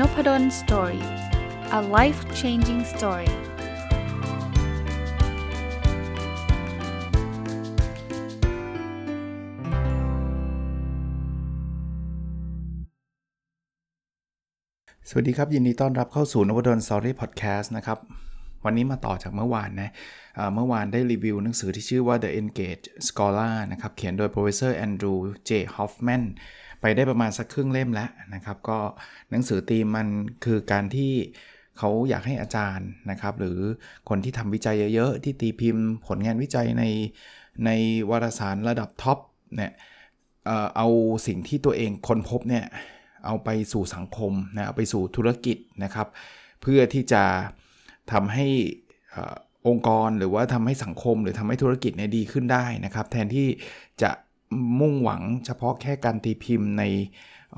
[0.00, 1.04] n o p a d o l story
[1.78, 3.30] a life changing story
[15.08, 17.98] สวัสดีครับ ยินดีต้อนรับเข้าสู่นพดล story พอดแคสต์นะครับ
[18.64, 19.90] วันนี้มาต่อจากเมื่อวานนะ
[20.54, 25.50] เมื่อวานได้รีวิวหนังสือที่ชื่อว่า The Engaged Scholar นะครับ เขียนโดย Professor Andrew J.
[25.74, 26.22] Hoffman
[26.80, 28.78] ไปได้ประมาณสักครึ่งเล่มแล้วนะครับ ก็
[29.30, 30.08] หนังสือตีมมัน
[30.44, 31.12] คือการที่
[31.78, 33.58] เขาอยากให้อาจารย์นะครับ หรือ
[34.08, 36.84] คนที่ทำวิจัยเยอะๆ ที่ตีพิมพ์ผลงานวิจัยใน
[37.66, 37.70] ใน
[38.10, 39.18] วารสารระดับท็อป
[39.56, 39.72] เนี่ย
[40.76, 40.88] เอา
[41.26, 42.64] สิ่งที่ตัวเองค้นพบเนี่ย
[43.26, 46.08] เอาไปสู่สังคมนะเอาไปสู่ธุรกิจนะครับ
[46.62, 47.24] เพื่อที่จะ
[48.12, 48.46] ทำให้
[49.68, 53.46] องค์กรหรือว่าทำให้สังคมหรือทำให้ธุรกิจเนี่ยดีขึ้นได้นะครับ แทนที่
[54.02, 54.10] จะ
[54.80, 56.82] มุ่งหวังเฉพาะแค่การตีพิมพ์ใน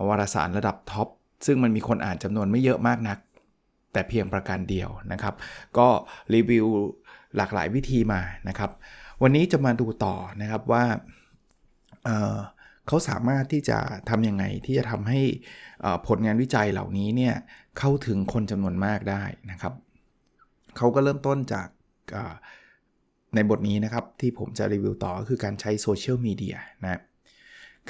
[0.09, 1.09] วารสารระดับท็อป
[1.47, 3.19] ซึ่งมันมีคนอ่านจำนวนไม่เยอะมากนัก
[3.93, 5.35] แต่เพียงประการเดียวนะครับ
[5.79, 5.89] ก็
[6.35, 6.67] รีวิว
[7.37, 8.71] หลากหลายวิธีมานะครับ
[9.23, 10.85] วันนี้จะมาดูต่อนะครับว่า
[12.05, 15.21] เเขาสามารถที่จะทำยังไงที่จะทำให้
[16.07, 17.35] ผลงานวิจัยเหล่านี้เนี่ย
[17.79, 19.75] เข้าถึงคนจำนวนมากได้นะครับ
[20.77, 21.69] เขาก็เริ่มต้นจาก
[23.35, 27.01] ในบทนี้นะครับ ที่ผมจะรีวิวต่อก็คือการใช้โซเชียลมีเดียนะ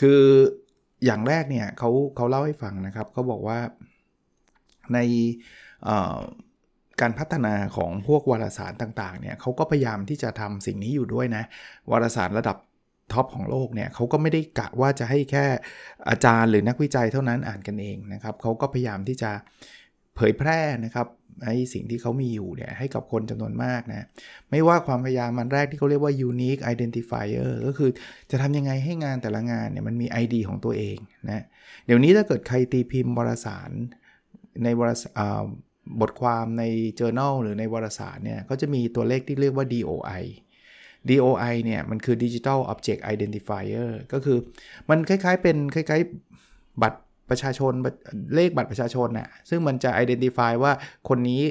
[0.01, 0.23] คือ
[1.05, 3.59] อย่างแรกเนี่ยเขาเขาเล่าให้ฟังนะครับเขาบอกว่า
[4.95, 4.99] ใน
[7.01, 11.45] การพัฒนาของพวกวารสารต่างๆเนี่ยเขาก็พยายามที่จะทำสิ่งนี้อยู่ด้วยนะ
[11.91, 12.57] วารสารระดับ
[13.13, 15.45] ท็อปของโลกเนี่ยเขาก็ไม่ได้กะว่าจะให้แค่
[16.09, 19.31] อาจารย์หรือนักวิจัยเท่านั้นอ่านกันเองนะครับเขาก็พยายามที่จะ
[20.19, 21.07] เผยแพร่นะครับ
[21.45, 24.07] ไอ้สิ่งที่เขามีอยู่เนี่ยให้กับคนจำนวนมากนะ
[24.51, 27.91] ไม่ว่าความพยายามมันแรกที่เขาเรียกว่า unique identifier ก็คือ
[28.31, 30.97] จะทำยังไงให้งานแต่ละงานเนี่ยมันมี ID ของตัวเอง
[31.31, 31.45] นะ
[31.87, 33.71] เดี๋ยวนี้ถ้าเกิดใครตีพิมพ์วารสาร
[34.65, 35.45] ในวารสาร
[36.01, 36.65] บทความใน
[36.99, 40.23] journal หรือในวารสารเนี่ยก็จะมีตัวเลขที่เรียกว่า DOI
[41.11, 44.39] DOI เนี่ยมันคือ Digital Object Identifier ก็คือ
[44.89, 47.01] มันคล้ายๆเป็นคล้ายๆบัตร
[47.31, 47.73] ประชาชน
[48.35, 50.73] เลขบัตรประชาชนนะ่ะซึ่งมันจะ identify ว่า
[51.09, 51.43] คนนี้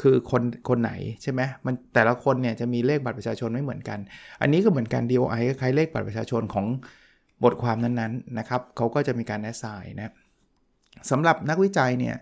[0.00, 3.98] คือคนคนไหนใช่ไหมมันแต่ละคนเนี่ยจะมีเลขบัตรประชาชนไม่เหมือนกัน
[4.40, 6.66] อันนี้ก็เหมือนกัน DOI คล้ายเลขบัตรประชาชนของ
[7.44, 10.14] บทความนั้นๆนะครับเขาก็จะมีการแอสไซน์นะ
[11.10, 12.16] สำหรับนักวิจัยเนี่ย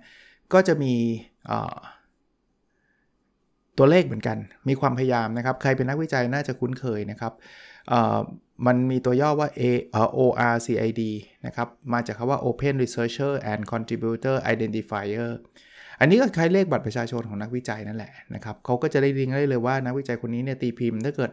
[0.53, 0.95] ก็จะมี
[3.79, 4.37] ตัวเลขเหมือนกัน
[4.69, 7.33] มีความพยายามนะครับ ใครเป็นนักวิจัยน่าจะคุ้นเคยนะครับ
[8.67, 9.63] มันมีตัวย่อว่า A
[10.25, 11.03] ORCID
[11.47, 15.31] นะครับ มาจากคำว่า Open Researcher and Contributor Identifier
[16.01, 21.31] อันนี้ก็คล้ายเลขบัตรประชาชนของนักวิจัยนั่นแหละนะครับเขาก็จะได้ลิงก์ได้เลยว่านักวิจัยคนนี้เนี่ยตีพิมพ์ ถ้าเกิด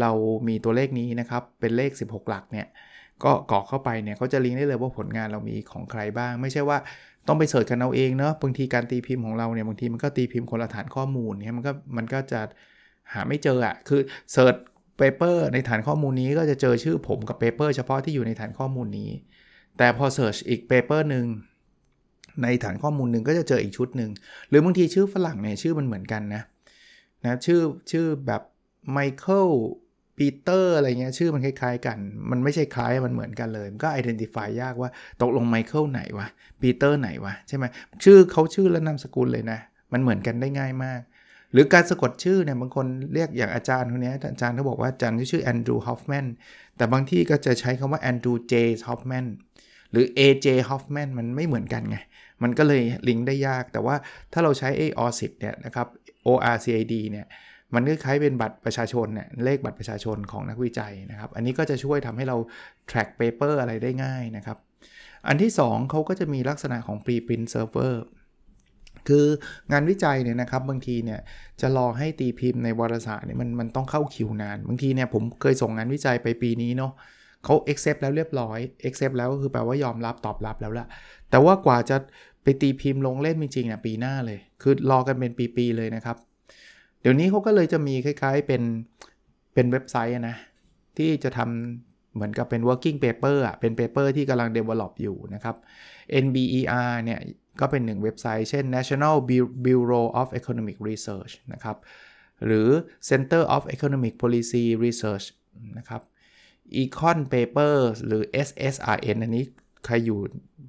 [0.00, 0.10] เรา
[0.48, 2.66] มีตัวเลขนี้นะครับ เป็นเลข 16 หลักเนี่ย
[3.24, 6.78] ก็กรอกเข้าไปเนี่ยเขาจะลิงก์ได้เลยว่าผลงานเรามีของใครบ้าง ไม่ใช่ว่า
[7.28, 12.40] ต้องไป search กันเอาเองเนาะ บางทีการตีพิมพ์ของเราเนี่ยบางทีมันก็ตีพิมพ์คนละฐานข้อมูลเนี่ยมันก็มันก็จะ
[13.12, 14.00] หาไม่เจออะ่ะคือ
[14.32, 14.54] search
[14.98, 19.10] paper ในฐานข้อมูลนี้ก็จะเจอชื่อผมกับ paper เฉพาะที่อยู่ในฐานข้อมูลนี้
[19.78, 21.26] แต่พอ search อีก paper หนึ่ง
[22.42, 24.10] ในฐานข้อมูลหนึ่งก็จะเจออีกชุดหนึ่ง
[24.48, 26.42] หรือบางทีชื่อฝรั่งเนี่ยชื่อมันเหมือนกันนะ
[27.24, 27.60] นะชื่อ
[27.90, 28.42] ชื่อแบบ
[28.92, 29.48] ไมเคิล
[30.18, 31.98] ปีเตอร์อะไรเงี้ยชื่อมันคล้ายๆกัน
[32.30, 34.90] มันไม่ใช่คล้ายมันเหมือนกันเลย มันก็ identify ยากว่า
[35.22, 36.26] ตกลงไมเคิลไหนวะ
[36.60, 37.64] ปีเตอร์ไหนวะใช่ไหม
[38.04, 39.58] ชื่อเขาชื่อและนามสกุลเลยนะ
[39.92, 41.00] มันเหมือนกันได้ง่ายมาก
[41.54, 46.26] หรือการสะกดชื่อเนี่ยบางคนเรียกอย่างอาจารย์คนนี้อาจารย์เขาบอกว่าอาจารย์ชื่อแอนดรูว์ฮอฟแมน
[46.76, 48.54] แต่บางที่ก็จะใช้คำว่าแอนดรูว์เจ
[48.88, 49.26] ฮอฟแมน
[49.92, 51.96] หรือ AJ Hoffman มันไม่เหมือนกันไง
[52.42, 53.96] มันก็เลยลิงก์ได้ยาก แต่ว่า
[54.32, 55.86] ถ้าเราใช้ AORCID เนี่ยนะครับ
[56.26, 57.26] ORCID เนี่ย
[57.74, 62.36] มันก็คล้ายเป็นบัตรประชาชนเนี่ยเลขบัตรประชาชนของนักวิจัยนะครับ อันนี้ก็จะช่วยทำให้เรา
[62.90, 64.58] track paper อะไรได้ง่ายนะครับ
[65.28, 67.94] อันที่ 2เขาก็จะมีลักษณะของ preprint server
[69.08, 69.24] คือ
[69.72, 71.20] งานวิจัยเนี่ยนะครับบางทีเนี่ย
[71.60, 76.92] จะรอให้ตีพิมพ์ในวารสารเนี่ยมันมันต้องเข้าคิวนาน บางทีเนี่ยผมเคยส่งงานวิจัยไปปีนี้เนาะ
[77.44, 78.58] เขา accept แล้วเรียบร้อย
[78.88, 80.86] accept แล้วก็คือแปลว่ายอมรับตอบรับแล้วละ
[81.30, 81.96] แต่ว่ากว่าจะ
[82.42, 86.16] ไปตีพิมพ์ลงเล่มจริงๆเนี่ยปีหน้าเลย คือรอกันเป็นปีๆเลยนะครับ
[87.00, 88.62] เดี๋ยวนี้เขาก็เลยจะมีคล้ายๆเป็น
[89.54, 90.36] เป็นเว็บไซต์นะ
[90.96, 95.56] ที่จะทำเหมือนกับเป็น working paper อะเป็น paper ที่กำลัง develop อยู่นะครับ
[96.24, 97.20] NBER เนี่ย
[97.60, 99.16] ก็เป็นหนึ่งเว็บไซต์ เช่น National
[99.66, 101.76] Bureau of Economic Research นะครับ
[102.44, 102.68] หรือ
[103.10, 105.26] Center of Economic Policy Research
[105.78, 106.02] นะครับ
[106.82, 109.44] Econ Papers หรือ SSRN อันนี้
[109.84, 110.20] ใครอยู่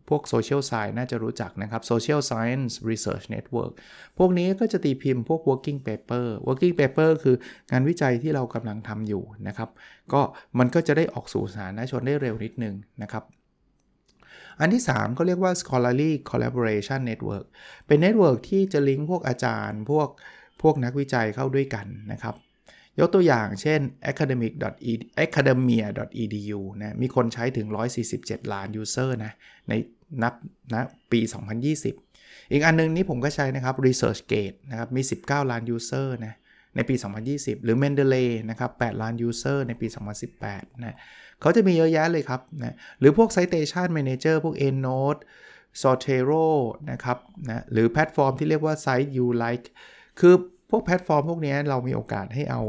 [0.09, 3.71] พวก Social Science น่าจะรู้จักนะครับ Social Science Research Network
[4.17, 7.35] พวกนี้ก็จะตีพิมพ์พวก working paper working paper คือ
[7.71, 9.69] งานวิจัยที่เรากำลังทำอยู่นะครับ
[10.13, 10.21] ก็
[10.59, 13.23] มันก็จะได้ออกสู่สาธารณชนได้เร็วนิดนึงนะครับ
[14.59, 17.45] อันที่ 3 ก็เรียกว่า scholarly collaboration network
[17.87, 20.07] เป็นเน็ตเวิร์กที่จะลิงก์พวกอาจารย์ พวก
[20.61, 22.35] พวกนักวิจัยเข้าด้วยกันนะครับ
[22.99, 23.79] ยกตัวอย่างเช่น
[24.11, 25.18] academic.
[25.18, 27.67] academia.edu นะมีคนใช้ถึง
[28.09, 29.31] 147 ล้าน user นะ
[29.69, 29.73] ใน
[30.23, 30.33] นับ
[30.73, 31.19] นะปี
[31.85, 36.33] 2020 อีกอันนึงนี้ผมก็ใช้นะครับ ResearchGate นะครับมี 19 ล้าน user นะ
[36.75, 36.95] ในปี
[37.29, 39.87] 2020 หรือ Mendeley นะครับ 8 ล้าน user ในปี
[40.35, 40.97] 2018 นะ
[41.41, 45.21] เขาจะมีเยอะแยะเลยครับนะหรือพวก Citation Manager พวก EndNote
[45.81, 46.47] Zotero
[46.91, 47.17] นะครับ
[47.49, 49.67] นะหรือแพลตฟอร์มที่เรียกว่า CiteULike
[50.19, 50.33] คือ
[50.69, 52.61] พวกแพลตฟอร์มพวกนี้เรามีโอกาสให้เอา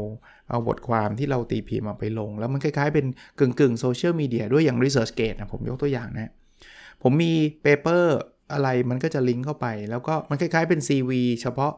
[0.49, 3.05] เอาบทความที่เราตีพิมพ์มาไปลง แล้วมันคล้ายๆเป็น
[3.39, 6.31] กึ่งกึ่งโซเชียลมีเดียด้วยอย่าง ResearchGate นะผมยกตัวอย่างนะ
[7.03, 7.33] ผมมี
[7.63, 8.17] paper
[8.53, 11.11] อะไรมันก็จะลิงก์เข้าไป แล้วก็มันคล้ายๆเป็น CV
[11.41, 11.73] เฉพาะ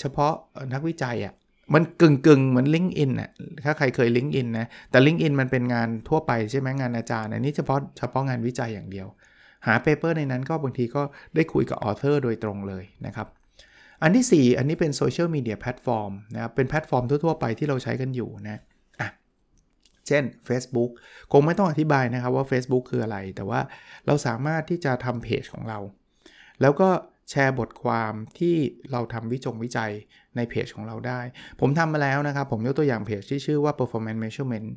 [0.00, 0.32] เฉพาะ
[0.74, 1.34] นักวิจัยอะ่ะ
[1.74, 3.30] มันกึ่งกึ่งเหมือน LinkedIn อะ
[3.64, 9.06] ถ้าใครเคย LinkedIn นะ แต่ LinkedIn มันเป็นงานทั่วไปใช่ไหมงานอาจารย์อันนี้เฉพาะเฉพาะงานวิจัยอย่างเดียว
[9.66, 11.02] หา paper ในนั้นก็บางทีก็
[11.34, 13.28] ได้คุยกับ author โดยตรงเลยนะครับ
[14.02, 18.60] อันที่ 4 อันนี้เป็นโซเชียลมีเดียแพลตฟอร์มนะครับเป็นแพลตฟอร์มทั่วๆไปที่เราใช้กันอยู่นะ
[19.00, 19.08] อะ
[20.06, 20.90] เช่น Facebook
[21.32, 23.60] คงไม่ต้องอธิบายนะครับว่า Facebook คืออะไร แต่ว่า
[24.06, 25.78] เราสามารถที่จะทำเพจของเรา
[26.60, 26.88] แล้วก็
[27.30, 28.56] แชร์บทความที่
[28.92, 29.92] เราทำวิจงวิจัย
[30.36, 31.20] ในเพจของเราได้
[31.60, 34.68] ผมทำมาแล้วนะครับ ผมยกตัวอย่างเพจที่ชื่อว่า performance measurement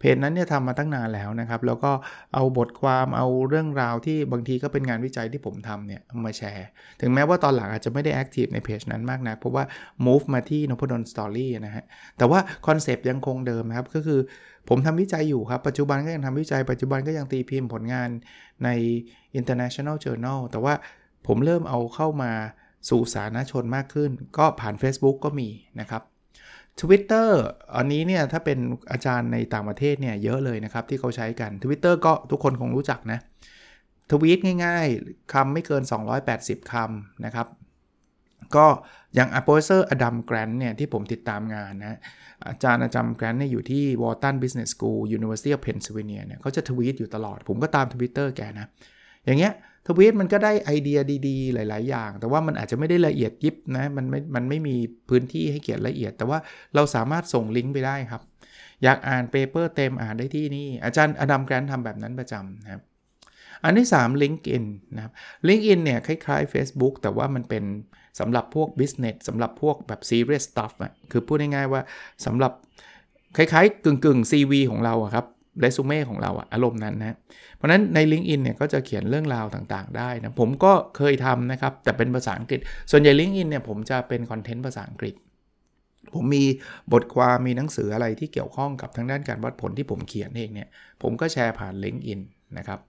[0.00, 1.92] เพจนั้นเนี่ยทำมาตั้งนานแล้วนะครับ แล้วก็
[2.34, 6.68] เอาบทความเอาเรื่องราวที่บางทีก็เป็นงานวิจัยที่ผมทำเนี่ยมาแชร์
[7.00, 9.64] ถึงแม้ว่าตอนหลังอาจจะไม่ได้แอคทีฟในเพจนั้นมากนะเพราะว่า
[10.06, 11.84] move มาที่ n o p a d o n Story นะฮะ
[12.18, 14.20] แต่ว่าคอนเซปต์ยังคงเดิมนะครับ ก็คือ
[14.68, 18.08] ผมทำวิจัยอยู่ครับ ปัจจุบันก็ยังทำวิจัย ปัจจุบันก็ยังตีพิมพ์ผลงาน
[18.64, 18.68] ใน
[19.40, 20.74] international journal แต่ว่า
[21.26, 22.32] ผมเริ่มเอาเข้ามา
[22.88, 25.48] สู่สาธารณชนมากขึ้น ก็ผ่าน Facebook ก็มี
[25.80, 26.02] นะครับ
[26.80, 27.28] Twitter
[27.76, 28.58] อันนี้เนี่ยถ้าเป็น
[28.92, 33.18] อาจารย์ในต่างประเทศเนี่ยเยอะเลยนะครับ ที่เขาใช้กัน Twitter ก็ทุกคนคงรู้จักนะ
[34.10, 35.82] ทวีตง่ายๆ คำไม่เกิน
[36.26, 37.46] 280 คำนะครับ
[38.56, 38.66] ก็
[39.14, 41.98] อย่าง a p p o s e r อดัมแกรนเนี่ยที่ผมติดตามงานนะ
[42.48, 48.66] อาจารย์อาจารย์แกรนต์เนี่ยอยู่ที่ Wharton Business School University of Pennsylvania เนี่ยเขาจะทวีตอยู่ตลอด ผมก็ตาม Twitter แกนะ
[49.24, 49.52] อย่างเงี้ย
[49.86, 50.98] ทวีตมันก็ได้ไอเดีย
[51.28, 54.76] ดีๆ หลาย ๆ อย่าง แต่ว่ามันอาจจะไม่ได้ละเอียดยิบนะมันไม่มันไม่มี
[55.08, 56.38] พื้นที่ให้เขียนละเอียด แต่ว่า
[56.74, 58.22] เราสามารถส่งลิงก์ไปได้ครับ
[58.82, 62.82] อยากอ่าน paper เต็มอ่านได้ที่นี่ อาจารย์อดัมแกรนต์ทำแบบนั้นประจำนะครับ
[63.64, 64.64] อันที่ 3 LinkedIn
[64.96, 65.12] นะครับ
[65.48, 67.64] LinkedIn เนี่ยคล้ายๆ Facebook แต่ว่ามันเป็น
[68.20, 71.80] สำหรับพวก business สำหรับพวกแบบ serious stuff อะคือพูดง่ายๆว่า
[72.26, 72.52] สำหรับ
[73.36, 75.26] คล้ายๆกึ่งๆ CV ของเราครับ
[75.60, 77.16] เรซูเม่ของเราอะอารมณ์นั้นนะ
[77.56, 82.60] เพราะนั้นใน LinkedIn เนี่ยก็จะเขียนเรื่องราวต่างๆ ได้นะ ผมก็เคยทำนะครับ แต่เป็นภาษาอังกฤษ
[82.90, 85.14] ส่วนใหญ่ LinkedIn เนี่ยผมจะเป็นคอนเทนต์ภาษาอังกฤษ
[86.14, 86.44] ผมมี
[86.92, 90.68] บทความมีหนังสืออะไรที่เกี่ยวข้องกับทางด้านการวัดผลที่ผมเขียนเองเนี่ย
[91.02, 92.20] ผมก็แชร์ผ่าน LinkedIn
[92.58, 92.80] นะครับ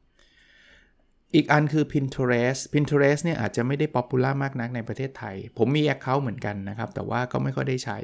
[1.36, 7.98] อีกอันคือ Pinterest Pinterest เนี่ยอาจจะไม่ได้ popular มากนักในประเทศไทย ผมมี Account เหมือนกันนะครับ แต่ว่าก็ไม่ค่อยได้ใช้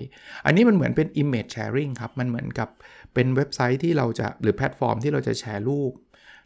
[0.46, 2.70] อันนี้มันเหมือนเป็น Image Sharing ครับ มันเหมือนกับ
[3.14, 5.92] เป็นเว็บไซต์ที่เราจะหรือแพลตฟอร์มที่เราจะแชร์รูป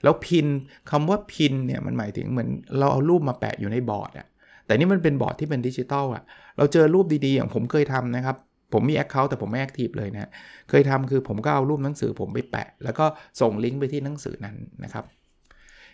[0.03, 0.47] แล้ว pin
[0.91, 2.49] คำว่า pin เนี่ยมันหมายถึงเหมือน
[2.79, 4.27] เราเอารูปมาแปะอยู่ในบอร์ดอะ
[4.65, 6.23] แต่นี่มันเป็นบอร์ดที่เป็นดิจิตอลอะ
[6.57, 8.37] เราเจอรูปดีๆ อย่างผมเคยทำนะครับ
[8.73, 10.29] ผมมี Account แต่ผมไม่แอคทีฟเลยนะ
[10.69, 13.05] เคยทำคือผมก็เอารูปหนังสือผมไปแปะ แล้วก็
[13.41, 15.05] ส่งลิงก์ไปที่หนังสือนั้นนะครับ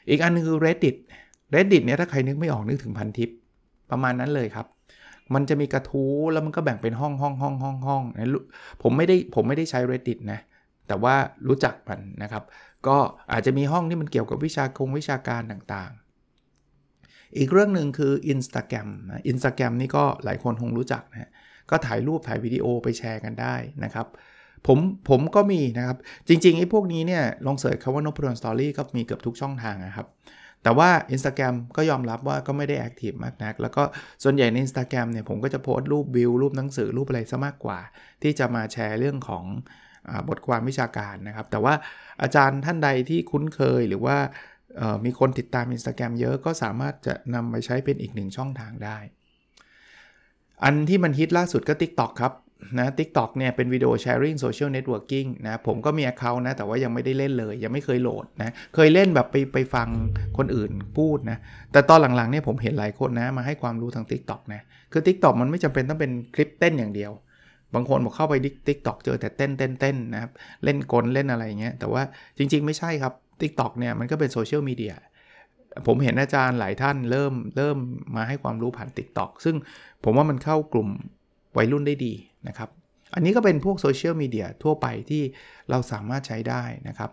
[0.09, 0.95] อีกอันนึงคือ Reddit
[1.55, 3.29] Reddit เนี่ยถ้าใครนึกไม่ออกนึกถึงพันทิป
[3.91, 4.67] ประมาณนั้นเลยครับ
[5.33, 8.03] มันจะมีกระทู้แล้วมันก็แบ่งเป็นห้องห้องห้องห้องห้อง
[8.83, 10.39] ผมไม่ได้ผมไม่ได้ใช้ Reddit นะ
[10.87, 11.15] แต่ว่า
[11.47, 12.43] รู้จักมันนะครับ
[12.87, 12.97] ก็
[13.31, 21.31] อาจจะมีห้องที่มันเกี่ยวกับวิชากงวิชาการต่างๆ อีกเรื่องหนึ่งคือ Instagram นะ Instagram นี่ก็หลายคนคงรู้จักนะ
[21.69, 24.07] ก็ถ่ายรูปถ่ายวิดีโอไปแชร์กันได้นะครับ
[24.67, 25.97] ผมผมก็มีนะครับ
[26.27, 30.07] จริงๆไอ้พวกนี้เนี่ยลอง search คำว่านพดล story ก็มีเกือบทุกช่องทางนะครับ
[30.63, 33.83] แต่ว่า Instagram ก็ยอมรับว่าก็ไม่ได้ active มากนัก แล้วก็
[34.23, 37.79] ส่วนใหญ่ใน Instagram เนี่ยผมก็จะโพสต์รูปวิว รูปหนังสือรูปอะไรซะมากกว่า
[38.21, 39.43] ที่จะมาแชร์เรื่องของ
[40.29, 41.73] บทความวิชาการนะครับ แต่ว่า
[42.21, 44.17] อาจารย์ท่านใดที่คุ้นเคยหรือว่า
[45.05, 48.97] มีคนติดตาม Instagram เยอะก็สามารถจะนำไปใช้เป็นอีกหนึ่งช่องทางได้
[50.63, 52.33] อันที่มันฮิตล่าสุดก็ TikTok ครับ
[52.79, 59.89] นะ TikTok เนี่ยเป็นวิดีโอแชร์ ring social networking นะผมก็มี Account นะ แต่ว่ายังไม่ได้เล่นเลย ยังไม่เคยโหลดนะ เคยเล่นแบบไปไปฟัง
[60.37, 61.37] คนอื่นพูดนะ
[61.71, 67.11] แต่ตอนหลังๆเนี่ยผมเห็นหลายคนนะ มาให้ความรู้ทาง TikTok นะ คือ TikTok มันไม่จำเป็นต้องเป็นคลิปเต้นอย่างเดียว
[67.75, 68.35] บางคนบอกเข้าไป
[68.67, 70.31] TikTok เจอแต่เต้นเต้นเต้นนะครับ
[70.63, 72.03] เล่นกลเล่นอะไรอย่างเงี้ยแต่ว่า
[72.37, 74.93] จริง ๆ ไม่ใช่ครับ Tik t o อกเนี่ยมันก็เป็นโซเชียลมีเดีย
[75.87, 77.77] ผมเห็นอาจารย์หลายท่านเริ่มเริ่ม
[78.15, 79.55] มาให้ความรู้ผ่าน Tik t o อกซึ่ง
[80.03, 80.89] ผมว่ามันเข้ากลุ่ม
[81.57, 82.13] วัยรุ่นได้ดี
[82.47, 82.69] นะครับ
[83.15, 85.23] อันนี้ก็เป็นพวกโซเชียลมีเดียทั่วไปที่
[85.69, 87.11] เราสามารถใช้ได้นะครับ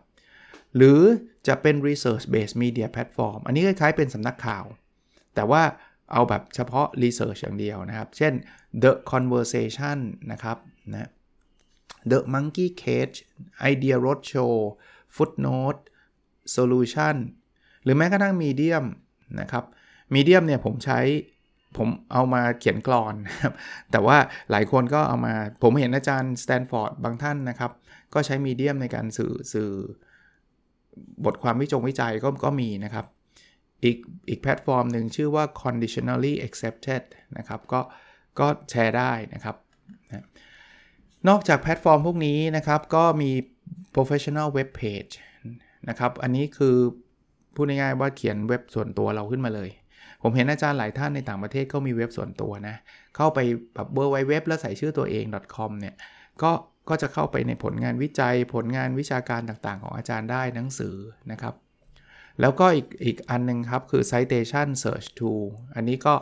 [0.76, 1.00] หรือ
[1.48, 4.64] จะเป็น research based media platform อันนี้คล้ายๆเป็นสำนักข่าว
[5.34, 5.62] แต่ว่า
[6.12, 8.32] เอาแบบเฉพาะ research อย่างเดียวนะครับ เช่น
[8.82, 9.98] the conversation
[10.32, 10.58] นะครับ
[10.92, 11.10] นะ
[12.10, 13.16] the monkey cage
[13.72, 14.54] idea roadshow
[15.16, 15.80] footnote
[16.56, 17.16] solution
[17.82, 18.84] หรือแม้กระทั่ง medium
[19.40, 19.64] นะครับ
[20.14, 21.00] medium เนี่ยผมใช้
[21.76, 23.54] ผมเอามาเขียนกลอนนะครับ
[23.92, 24.18] แต่ว่า
[24.50, 27.72] หลายคนก็เอามา ผมเห็นอาจารย์สแตนฟอร์ดบางท่านนะครับ
[28.14, 29.70] ก็ใช้ Medium ในการสื่อสื่อ
[31.24, 33.06] บทความวิจงวิจัยก็ก็มีนะครับ
[33.84, 33.96] อีก
[34.28, 37.02] อีกแพลตฟอร์มหนึ่งชื่อว่า conditionally accepted
[37.38, 37.80] นะครับก็
[38.38, 39.56] ก็แชร์ได้นะครับ
[40.08, 40.24] นะ
[41.28, 43.30] นอกจากแพลตฟอร์มพวกนี้นะครับก็มี
[43.94, 45.12] professional web page
[45.88, 46.76] นะครับอันนี้คือ
[47.54, 49.70] พูดง่ายๆว่าเขียนเว็บส่วนตัวเราขึ้นมาเลย
[50.22, 52.76] ผมเห็นอาจารย์หลายท่านในต่างประเทศก็มีเว็บส่วนตัวนะ
[53.16, 53.38] เข้าไป
[53.74, 55.24] แบบเบอร์ไว้เว็บแล้วใส่ชื่อตัวเอง
[55.56, 55.94] .com เนี่ย
[56.42, 56.52] ก็
[56.88, 60.94] ก็จะเข้าไปในผลงานวิจัยผลงานวิชาการต่างๆ ของอาจารย์ได้หนังสือ
[61.32, 61.54] นะครับ
[62.40, 65.44] แล้วก็อีกอีกอันนึงครับ คือ citation search tool
[65.74, 66.14] อันนี้ก็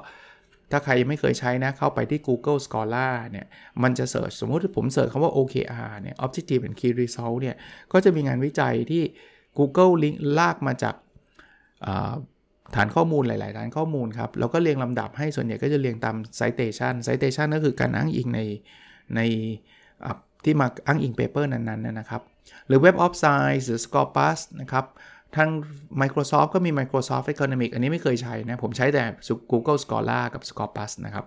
[0.71, 3.47] ถ้าใครยังไม่เคยใช้นะ เข้าไปที่ Google Scholar เนี่ย
[3.83, 7.57] มันจะ search สมมติผมเสิร์ชคำว่า OKR เนี่ย Objective and Key Result เนี่ย
[7.93, 9.03] ก็จะมีงานวิจัยที่
[9.59, 10.95] Google ลิงก์ลากมาจาก
[12.77, 18.41] ฐานข้อมูลหลาย ๆ ฐานข้อมูลครับ แล้วก็เรียงลำดับให้ส่วนใหญ่ก็จะเรียงตาม citation citation ก็คือการอ้างอิงใน
[19.17, 19.21] ใน
[20.45, 22.23] ที่มาอ้างอิงเปเปอร์นั้น ๆ นะครับ
[22.67, 24.85] หรือ Web of Science หรือ Scopus นะครับ
[25.37, 25.49] ทาง
[26.01, 29.05] Microsoft ก็มี Microsoft Economic อันนี้ไม่เคยใช้นะ ผมใช้แต่
[29.53, 31.25] Google Scholar กับ Scopus นะครับ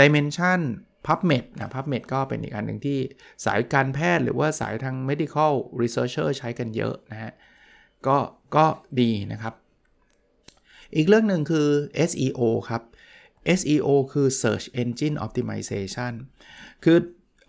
[0.00, 0.60] Dimension
[1.06, 2.98] PubMed นะ PubMed ก็เป็นอีกอันหนึ่งที่
[3.44, 7.32] สายการแพทย์หรือว่าสายทาง medical researcher ใช้กันเยอะนะฮะ
[8.06, 8.18] ก็
[8.56, 8.66] ก็
[9.00, 9.54] ดีนะครับ
[10.96, 11.68] อีกเรื่องหนึ่งคือ
[12.10, 12.82] SEO ครับ
[13.58, 16.12] SEO คือ Search Engine Optimization
[16.84, 16.98] คือ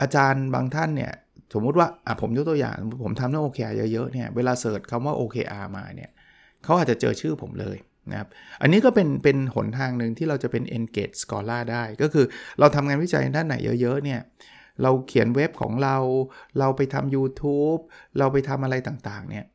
[0.02, 1.14] อาจารย์บางท่านเนี่ย
[1.54, 6.10] สมมุติว่าอะผมยกตัวอย่างผมทำเรื่อง OKR เยอะๆเนี่ยเวลาเสิร์ชคำว่า OKR มาเนี่ย
[6.64, 7.78] เขาอาจจะเจอชื่อผมเลย
[8.12, 8.28] นะครับ
[8.62, 12.26] อันนี้ก็เป็นเป็นหนทางหนึ่งที่เราจะเป็น engage scholar ได้ ก็คือ
[12.60, 14.22] เราทำงานวิจัยด้านไหนเยอะๆเนี่ย
[14.84, 15.98] เราเขียนเว็บของเรา
[16.60, 17.82] เราไปทำ YouTube
[18.18, 19.46] เราไปทำอะไรต่างๆเนี่ย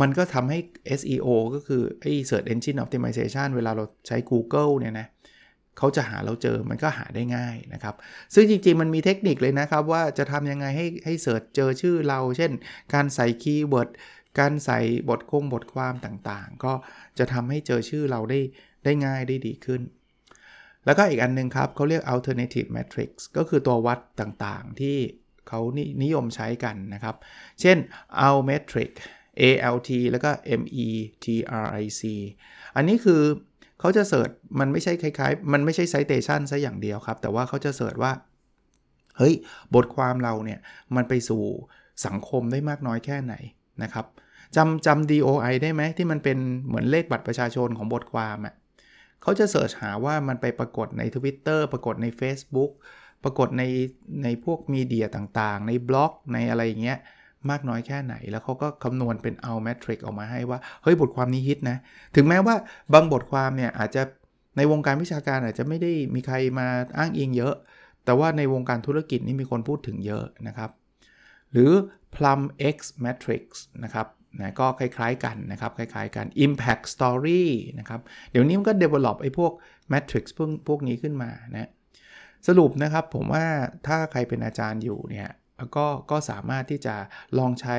[0.00, 0.58] มันก็ทำให้
[1.00, 7.94] SEO ก็คือไอ้ Search Engine Optimization เวลาเราใช้ Google เนี่ยนะเขาจะหาเราเจอมันก็หาได้ง่ายนะครับ
[8.34, 12.52] ซึ่งจริงๆ มันมีเทคนิคเลยนะครับ ว่าจะทำยังไงให้ให้ search เจอชื่อเรา เช่น
[12.94, 13.90] การใส่ keyword
[14.38, 16.72] การใส่บทคงบทความต่างๆ ก็
[17.18, 18.40] จะทำให้เจอชื่อเราได้
[18.84, 19.82] ได้ง่ายได้ดีขึ้น
[20.84, 24.96] แล้วก็อีกอันนึงครับเขาเรียก alternative metrics ก็คือตัววัดต่างๆ ที่
[25.48, 27.16] เขานิยมใช้กันนะครับ
[27.60, 27.76] เช่น
[28.28, 28.90] Altmetric
[29.40, 30.30] ALT แล้วก็
[30.60, 32.02] METRIC
[32.76, 33.22] อันนี้คือ
[33.80, 34.30] เขาจะเสิร์ช
[34.60, 38.12] มันไม่ใช่คล้ายๆ มันไม่ใช่ citation ซะอย่างเดียวครับ แต่ว่าเขาจะเสิร์ชว่า
[39.18, 39.34] เฮ้ย
[39.74, 40.58] บทความเราเนี่ย
[40.96, 41.42] มันไปสู่
[42.06, 43.34] สังคมได้มากน้อยแค่ไหน
[43.82, 44.06] นะครับ
[44.56, 48.54] จำจำ DOI ได้ไหมที่มันเป็นเหมือนเลขบัตรประชาชนของบทความอะ่ะ
[49.22, 52.72] เขาจะเสิร์ชหาว่ามันไปปรากฏใน Twitter ปรากฏใน Facebook
[53.24, 53.62] ปรากฏใน
[54.24, 56.98] ในพวกมีเดียต่างๆ ในบล็อกในอะไรอย่างเงี้ย
[57.50, 61.76] มากน้อยแค่ไหน แล้วเขาก็คำนวณเป็นเอาแมทริกออกมาให้ว่า เฮ้ยบทความนี้ฮิตนะ
[62.16, 62.54] ถึงแม้ว่า
[62.94, 64.02] บางบทความเนี่ยอาจจะ
[64.56, 66.66] ในวงการวิชาการอาจจะไม่ได้มีใครมา
[66.98, 67.54] อ้างอิงเยอะ
[68.04, 70.70] แต่ว่าในวงการธุรกิจนี่มีคนพูดถึงเยอะนะครับ
[71.52, 71.72] หรือ
[72.14, 72.40] Plum
[72.74, 73.44] X Matrix
[73.84, 74.06] นะครับ
[74.40, 77.44] นะก็คล้ายๆกันนะครับ คล้ายๆกัน Impact Story
[77.78, 78.00] นะครับ
[78.30, 79.52] เดี๋ยวนี้มันก็ develop ไอ้พวก
[79.92, 81.70] Matrix พวกพวกนี้ขึ้นมานะ
[82.48, 83.44] สรุปนะครับผมว่า
[83.86, 85.28] ถ้าใครเป็นอาจารย์อยู่เนี่ย
[85.76, 86.94] ก็ก็สามารถที่จะ
[87.38, 87.76] ลองใช้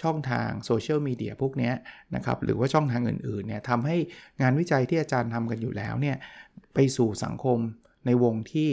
[0.00, 1.72] ช่องทางโซเชียลมีเดียพวกนี้
[2.14, 3.96] นะครับ หรือว่าช่องทางอื่นๆเนี่ยทำให้
[4.42, 6.16] งานวิจัยที่อาจารย์ทำกันอยู่แล้วเนี่ย
[6.74, 7.58] ไปสู่สังคม
[8.06, 8.68] ในวงที่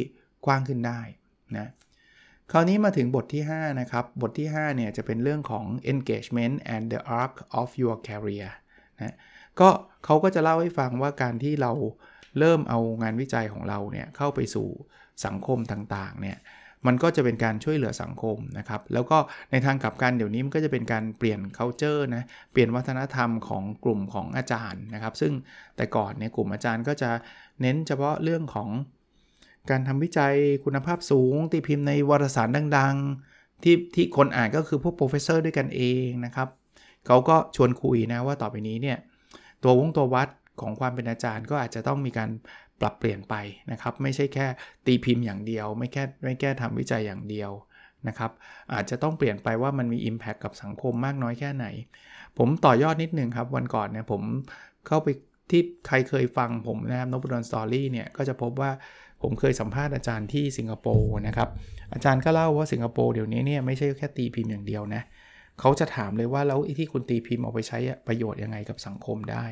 [0.46, 1.02] กว้างขึ้นได้
[1.58, 1.68] นะ
[2.52, 8.52] คราวนี้มาถึงบทที่ 5 นะครับ บทที่ 5 เนี่ยจะเป็นเรื่องของ engagement and the arc of your career
[9.02, 9.16] นะ
[9.60, 9.70] ก็
[10.06, 11.72] เขาก็จะเล่าให้ฟังว่าการที่เรา
[12.40, 14.68] เริ่มเอางานวิจัยของเราเนี่ยเข้าไปสู่
[15.26, 16.38] สังคมต่างๆเนี่ย
[16.88, 19.18] มันก็จะเป็นการช่วยเหลือสังคมนะครับ แล้วก็
[19.52, 25.34] ในทางกลับกันเดี๋ยวนี้มันก็จะเป็นการเปลี่ยน culture นะ เปลี่ยนวัฒนธรรมของกลุ่มของอาจารย์นะครับ ซึ่ง
[25.76, 27.10] แต่ก่อนเนี่ยกลุ่มอาจารย์ก็จะ
[27.62, 28.70] เน้นเฉพาะเรื่องของ
[29.70, 30.36] การทำวิจัย
[30.66, 32.96] คุณภาพสูง ตีพิมพ์ในวารสารดัง
[33.30, 36.48] ๆ ที่ที่คนอ่านก็คือพวกโปรเฟสเซอร์ด้วยกันเองนะครับ
[37.08, 38.98] เขาก็ชวนคุยนะว่าต่อไปนี้เนี่ย
[39.64, 40.30] ตัววงตัววัด
[40.62, 42.30] ของความเป็นอาจารย์ก็อาจจะต้องมีการ
[42.82, 43.36] ปรับเปลี่ยนไป
[43.72, 44.48] นะครับไม่ใช่แค่
[44.86, 47.52] ตีพิมพ์อย่างเดียว ไม่แค่ไม่แค่ทำวิจัยอย่างเดียว
[48.08, 48.32] นะครับ
[48.74, 51.66] อาจจะต้องเปลี่ยนไปว่ามันมี Impact กับสังคมมากน้อยแค่ไหน
[52.38, 54.22] ผมต่อยอดนิดนึงครับ วันก่อนเนี่ยผม
[54.88, 55.08] เข้าไป
[55.52, 58.72] ที่ใครเคยฟังผมนะครับนบดอนสตอรี่เนี่ยก็จะพบว่า
[59.22, 61.50] ผมเคยสัมภาษณ์อาจารย์ที่สิงคโปร์นะครับ
[61.94, 65.02] อาจารย์ก็เล่าว่าสิงคโปร์เดี๋ยวนี้เนี่ยไม่ใช่แค่ตีพิมพ์อย่างเดียวนะ
[65.60, 69.46] เขาจะถามเลยว่าแล้วที่คุณตีพิมพ์เอาไปใช้ประโยชน์ยังไงกับสังคมได้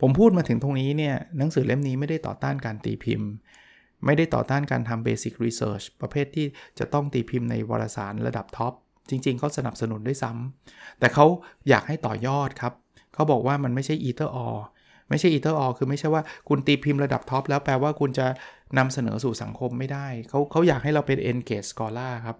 [0.00, 3.28] ผมพูดมาถึงตรงนี้เนี่ยหนังสือเล่มนี้ไม่ได้ต่อต้านการตีพิมพ์
[4.04, 6.46] ไม่ได้ต่อต้านการทำ basic research ประเภทที่
[6.78, 8.72] จะต้องตีพิมพ์ในวารสารระดับ top
[9.10, 11.26] จริงๆเขาสนับสนุนด้วยซ้ำแต่เขา
[11.68, 12.72] อยากให้ต่อยอดครับ
[13.14, 14.56] เขาบอกว่ามันไม่ใช่ either or
[15.12, 18.26] ไม่ใช่ either or คือไม่ใช่ว่าคุณตีพิมพ์ระดับ top แล้วแปลว่าคุณจะ
[18.78, 22.36] นำเสนอสู่สังคมไม่ได้ เขาเขาอยากให้เราเป็น engaged scholar ครับ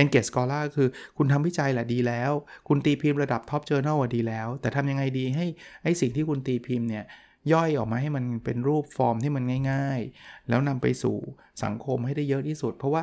[0.00, 2.32] engaged scholar คือคุณทำวิจัยแหละดีแล้ว
[2.68, 5.46] คุณตีพิมพ์ระดับ top journal ดีแล้ว แต่ทำยังไงดีให้
[5.82, 7.04] ให้สิ่งที่คุณตีพิมพ์เนี่ย
[7.52, 11.16] ย่อยออกมาให้มันเป็นรูปฟอร์มที่มันง่าย ๆ แล้วนำไปสู่
[11.64, 13.02] สังคมให้ได้เยอะที่สุด เพราะว่า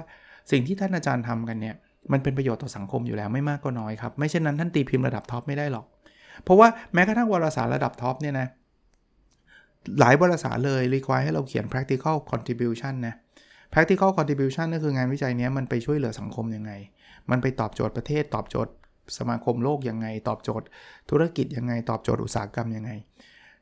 [0.52, 1.76] สิ่งที่ท่านอาจารย์ทำกันเนี่ย
[2.12, 5.86] มันเป็นประโยชน์ต่อสังคมอยู่แล้วไม่มากก็น้อยครับ ไม่เช่นนั้นท่านตีพิมพ์ระดับ top ไม่ได้หรอก
[6.44, 8.48] เพราะว่าแม้กระทั่งวารสารระดับ top เนี่ยนะ
[10.00, 13.16] หลายวารสารเลย require ให้เราเขียน practical contribution นะ
[13.74, 16.72] practical contribution ก็คืองานวิจัยนี้มันไปช่วยเหลือสังคมยังไง
[17.32, 18.74] มันไปตอบโจทย์ประเทศ ตอบโจทย์
[19.18, 20.68] สมาคมโลกยังไง ตอบโจทย์
[21.10, 22.92] ธุรกิจยังไง ตอบโจทย์อุตสาหกรรมยังไง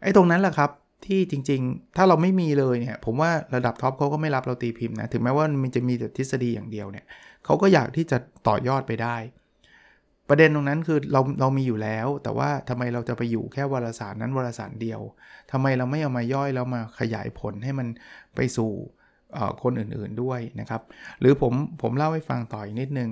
[0.01, 0.69] ไอ้ตรงนั้นแหละครับ
[1.05, 7.05] ที่จริงๆ ถ้าเราไม่มีเลยเนี่ย ผมว่าระดับท็อปเขาก็ไม่รับเราตีพิมพ์นะ ถึงแม้ว่ามันจะมีแต่ทฤษฎีอย่างเดียวเนี่ย
[7.45, 9.15] เขาก็อยากที่จะต่อยอดไปได้
[10.33, 15.01] ประเด็นตรงนั้นคือเราเรามีอยู่แล้ว แต่ว่าทำไมเราจะไปอยู่แค่วารสารนั้นวารสารเดียว
[15.51, 17.87] ทำไมเราไม่เอามาย่อยแล้วมาขยายผลให้มัน
[18.35, 18.71] ไปสู่
[19.63, 20.81] คนอื่นๆด้วยนะครับ
[21.19, 23.09] หรือผมผมเล่าให้ฟังต่ออีกนิดนึง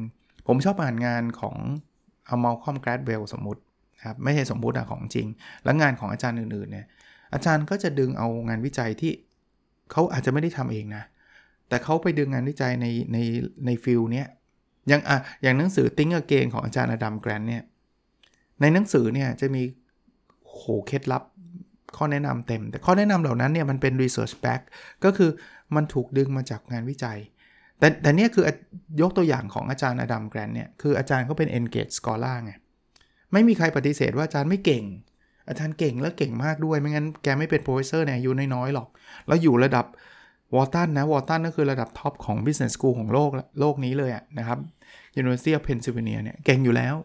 [0.47, 1.57] ผมชอบอ่านงานของ
[2.29, 3.61] อะ Malcolm Gladwell สมมติ
[4.05, 5.27] ครับไม่ใช่สมมติอะของจริง
[5.63, 6.87] แล้วงานของอาจารย์อื่นๆเนี่ย
[7.33, 9.11] อาจารย์ก็จะดึงเอางานวิจัยที่
[9.91, 11.03] เขาอาจจะไม่ได้ทำเองนะ
[11.69, 13.17] แต่เขาไปดึงงานวิจัยในใน
[13.65, 14.27] ใน field เนี้ย
[14.89, 17.63] อย่างอะอย่างหนังสือ Think Again ของอาจารย์ Adam Grant เนี่ย
[18.61, 19.63] ในหนังสือเนี่ยจะมี
[20.47, 21.23] โหเคล็ดลับ
[21.97, 24.61] ข้อแนะนำเต็ม แต่ข้อแนะนำเหล่านั้นเนี่ยมันเป็น research-backed
[25.03, 25.29] ก็คือ
[25.75, 27.19] มันถูกดึงมาจากงานวิจัย
[27.79, 28.43] แต่แต่เนี่ยคือ
[29.01, 32.53] ยกตัวอย่างของอาจารย์ Adam Grant เนี่ยคืออาจารย์เขาเป็น engaged scholar ไง
[33.33, 34.83] ไม่มีใครปฏิเสธว่าอาจารย์ไม่เก่ง
[35.49, 38.87] อาจารย์เก่งและเก่งมากด้วย ไม่งั้นแกไม่เป็น professor เนี่ยอายุน้อยๆหรอก
[39.27, 39.85] แล้วอยู่ระดับ
[40.55, 44.59] Wharton นะ Wharton ก็คือระดับ top ของ business school ของโลกโลกนี้เลยอะนะครับ
[45.21, 46.95] University of Pennsylvania เนี่ยเก่งอยู่แล้ว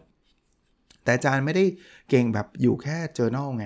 [1.03, 1.63] แต่อาจารย์ไม่ได้
[2.09, 3.65] เก่งแบบอยู่แค่ journal ไง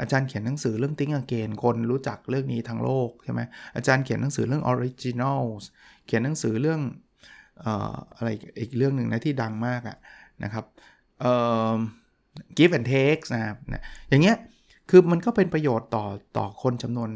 [0.00, 3.40] อาจารย์เขียนหนังสือเรื่อง Think Again คนรู้จักเรื่องนี้ทั้งโลกใช่ไหม
[3.76, 5.62] อาจารย์เขียนหนังสือเรื่อง Originals
[6.06, 6.80] เขียนหนังสือเรื่อง
[8.16, 8.28] อะไร
[8.60, 9.96] อีกเรื่องหนึ่งนะที่ดังมากอะ
[10.44, 10.64] นะครับ
[12.56, 13.56] Give and Take นะครับ
[14.08, 14.36] อย่างเงี้ย
[14.90, 16.04] คือมันก็เป็นประโยชน์ต่อ
[16.36, 17.10] ต่อคนจำนวน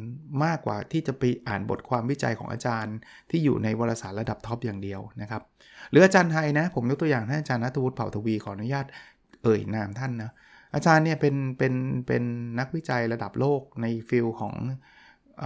[0.45, 2.97] มากกว่าที่จะไปอ่านบทความวิจัยของอาจารย์
[3.31, 5.43] ที่อยู่ในวารสารระดับ top อย่างเดียวนะครับ
[5.91, 8.87] หรืออาจารย์ไทยนะ ผมยกตัวอย่างท่านอาจารย์ณัฐวุฒิเผ่าทวีขออนุญาต
[9.43, 10.33] เอ่ยนามท่านนะ
[10.75, 11.75] อาจารย์เนี่ยเป็นเป็น
[12.07, 12.23] เป็น
[12.59, 14.55] นักวิจัยระดับโลกใน field ของ
[15.39, 15.45] เอ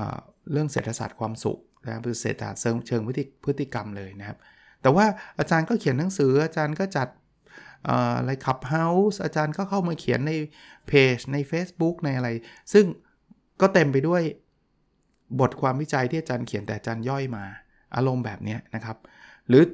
[0.53, 4.39] เรื่องเศรษฐศาสตร์ความสุขนะคือเศรษฐศาสตร์เชิงพฤติพฤติกรรมเลยนะครับ
[4.83, 5.07] แต่ว่า
[5.39, 7.09] อาจารย์ก็เขียนหนังสืออาจารย์ก็จัด
[7.88, 10.33] อะไร Clubhouse อาจารย์ก็เข้ามาเขียนใน
[10.88, 12.29] เพจใน Facebook ในอะไร
[12.72, 12.85] ซึ่ง
[13.61, 14.22] ก็เต็มไปด้วย
[15.40, 17.44] บทความวิจัยที่อาจารย์เขียนแต่อาจารย์ย่อยมา
[17.96, 18.96] อารมณ์แบบนี้นะครับ
[19.49, 19.64] หรือ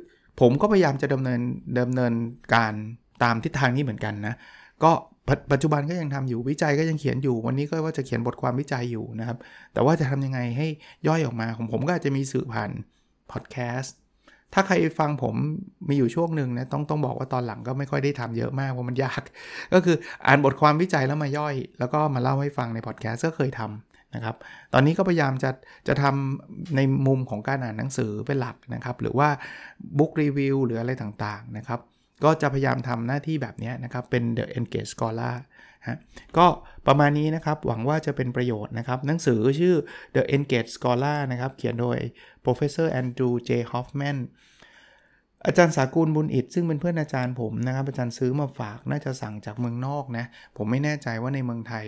[0.41, 1.41] ผมก็พยายามจะดำเนิน
[1.81, 2.13] ดำเนิน
[2.55, 2.73] การ
[3.23, 4.35] ตามทิศทางนี้เหมือนกันนะ
[4.85, 4.93] ก็
[5.53, 9.39] ปัจจุบันก็ยังทำอยู่วิจัยก็ยังเขียนอยู่ วันนี้ก็ว่าจะเขียนบทความวิจัยอยู่นะครับ
[9.73, 10.67] แต่ว่าจะทำยังไงให้
[11.07, 12.71] ย่อยออกมาของผมก็อาจจะมีสื่อผ่าน
[13.33, 13.97] พอดแคสต์
[14.55, 15.35] ถ้าใครฟังผม
[15.89, 19.23] มีอยู่ช่วงหนึ่งนะต้องต้องบอกว่าตอนหลังก็ไม่ค่อยได้ทำเยอะมากเพราะมันยาก
[19.73, 24.37] ก็คืออ่านบทความวิจัยแล้วมาย่อย แล้วก็มาเล่าให้ฟังในพอดแคสต์ก็เคยทำนะครับ
[24.73, 25.51] ตอนนี้ก็พยายามจะ
[25.89, 29.29] จะทำในมุมของการอ่านหนังสือเป็นหลักนะครับ หรือว่า
[29.99, 31.81] บุ๊กรีวิวหรืออะไรต่างๆนะครับ
[32.25, 35.35] ก็จะพยายามทำหน้าที่แบบนี้นะครับ เป็น The Engage Scholar
[35.87, 35.97] ฮะ
[36.37, 36.47] ก็
[36.87, 39.75] ประมาณนี้นะครับ หวังว่าจะเป็นประโยชน์นะครับ หนังสือชื่อ
[40.15, 41.99] The Engage Scholar นะครับ เขียนโดย
[42.45, 43.51] Professor Andrew J.
[43.73, 44.19] Hoffman
[45.47, 50.25] อาจารย์สากุลบุญอิดซึ่งเป็นเพื่อนอาจารย์ผมนะครับ อาจารย์ซื้อมาฝากน่าจะสั่งจากเมืองนอกนะ
[50.57, 51.87] ผมไม่แน่ใจว่าในเมืองไทย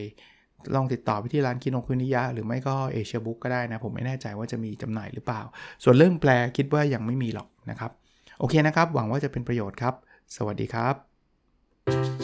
[0.75, 5.43] ลองติดต่อไปที่ร้านคินโนคุนิยะ หรือไม่ก็เอเชียบุ๊กก็ได้นะ ผมไม่แน่ใจว่าจะมีจำหน่ายหรือเปล่า
[5.83, 7.91] ส่วนเรื่องแปลคิดว่ายังไม่มีหรอกนะครับ
[8.39, 9.95] โอเคนะครับ หวังว่าจะเป็นประโยชน์ครับ
[10.37, 12.24] สวัสดีครับ